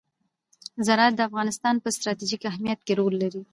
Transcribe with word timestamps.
زراعت 0.85 1.13
د 1.15 1.21
افغانستان 1.29 1.75
په 1.79 1.89
ستراتیژیک 1.95 2.41
اهمیت 2.51 2.79
کې 2.83 2.93
رول 2.99 3.13
لري. 3.23 3.41